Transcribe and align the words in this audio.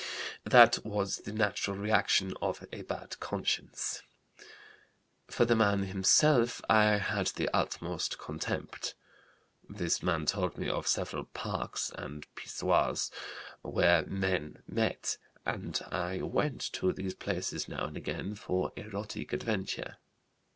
That 0.45 0.79
was 0.83 1.17
the 1.17 1.31
natural 1.31 1.77
reaction 1.77 2.33
of 2.41 2.65
a 2.73 2.81
bad 2.81 3.19
conscience. 3.19 4.01
For 5.27 5.45
the 5.45 5.55
man 5.55 5.83
himself 5.83 6.59
I 6.67 6.97
had 6.97 7.27
the 7.27 7.47
utmost 7.55 8.17
contempt. 8.17 8.95
This 9.69 10.01
man 10.01 10.25
told 10.25 10.57
me 10.57 10.67
of 10.67 10.87
several 10.87 11.25
parks 11.25 11.91
and 11.95 12.25
pissoirs 12.33 13.11
where 13.61 14.03
men 14.07 14.63
met, 14.67 15.19
and 15.45 15.79
I 15.91 16.23
went 16.23 16.61
to 16.73 16.91
these 16.91 17.13
places 17.13 17.67
now 17.67 17.85
and 17.85 17.95
again 17.95 18.33
for 18.33 18.71
erotic 18.75 19.33
adventure. 19.33 19.97